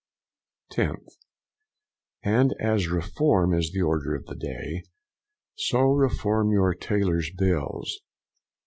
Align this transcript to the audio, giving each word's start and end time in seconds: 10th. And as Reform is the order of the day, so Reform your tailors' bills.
10th. 0.73 1.09
And 2.23 2.55
as 2.59 2.87
Reform 2.87 3.53
is 3.53 3.71
the 3.71 3.83
order 3.83 4.15
of 4.15 4.25
the 4.25 4.33
day, 4.35 4.81
so 5.53 5.91
Reform 5.91 6.51
your 6.51 6.73
tailors' 6.73 7.29
bills. 7.29 7.99